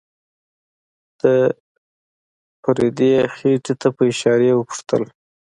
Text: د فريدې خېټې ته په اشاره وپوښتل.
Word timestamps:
د 1.21 1.23
فريدې 2.63 3.13
خېټې 3.35 3.73
ته 3.81 3.87
په 3.95 4.01
اشاره 4.11 4.49
وپوښتل. 4.55 5.03